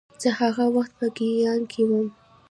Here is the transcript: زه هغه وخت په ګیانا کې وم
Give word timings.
زه 0.21 0.29
هغه 0.39 0.65
وخت 0.75 0.91
په 0.99 1.07
ګیانا 1.17 1.65
کې 1.71 1.81
وم 1.89 2.07